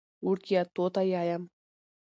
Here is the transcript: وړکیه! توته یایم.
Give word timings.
وړکیه! 0.25 0.61
توته 0.75 1.01
یایم. 1.13 1.43